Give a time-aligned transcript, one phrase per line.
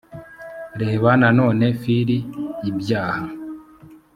[0.81, 2.17] reba nanone fili
[2.69, 3.25] ibyaha